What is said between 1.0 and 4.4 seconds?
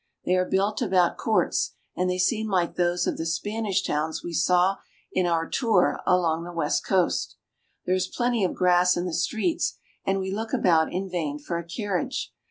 courts, and they seem like those of the Spanish towns we